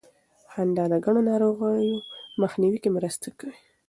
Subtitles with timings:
[0.51, 2.01] خندا د ګڼو ناروغیو
[2.41, 3.57] مخنیوي کې مرسته کوي.